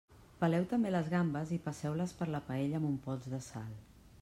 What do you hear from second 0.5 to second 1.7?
també les gambes i